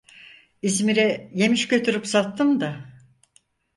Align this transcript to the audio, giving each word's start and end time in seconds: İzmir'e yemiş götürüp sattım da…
İzmir'e 0.61 1.31
yemiş 1.33 1.67
götürüp 1.67 2.07
sattım 2.07 2.59
da… 2.61 2.85